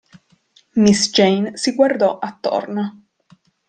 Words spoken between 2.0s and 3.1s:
attorno.